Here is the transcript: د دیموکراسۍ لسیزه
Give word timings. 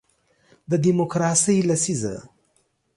د 0.69 0.71
دیموکراسۍ 0.85 1.57
لسیزه 1.69 2.15